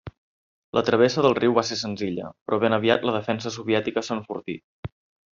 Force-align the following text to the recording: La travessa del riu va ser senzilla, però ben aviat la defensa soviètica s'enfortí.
La 0.75 0.81
travessa 0.85 1.25
del 1.25 1.35
riu 1.39 1.51
va 1.57 1.63
ser 1.71 1.77
senzilla, 1.81 2.29
però 2.47 2.59
ben 2.63 2.75
aviat 2.77 3.05
la 3.09 3.13
defensa 3.19 3.51
soviètica 3.57 4.03
s'enfortí. 4.09 4.57